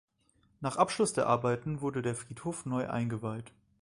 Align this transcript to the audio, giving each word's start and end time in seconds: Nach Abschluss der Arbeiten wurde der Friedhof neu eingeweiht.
Nach 0.61 0.77
Abschluss 0.77 1.13
der 1.13 1.27
Arbeiten 1.27 1.81
wurde 1.81 2.01
der 2.01 2.15
Friedhof 2.15 2.65
neu 2.65 2.89
eingeweiht. 2.89 3.51